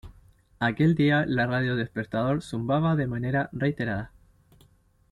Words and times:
Aquel 0.59 0.95
día 0.95 1.25
la 1.27 1.45
radio 1.45 1.75
despertador 1.75 2.41
zumbaba 2.41 2.95
de 2.95 3.05
manera 3.05 3.51
reiterada 3.53 4.11